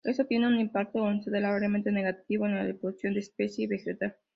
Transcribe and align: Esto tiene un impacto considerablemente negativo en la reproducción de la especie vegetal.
Esto 0.03 0.25
tiene 0.25 0.47
un 0.47 0.59
impacto 0.59 0.97
considerablemente 1.01 1.91
negativo 1.91 2.47
en 2.47 2.55
la 2.55 2.63
reproducción 2.63 3.13
de 3.13 3.19
la 3.19 3.23
especie 3.23 3.67
vegetal. 3.67 4.15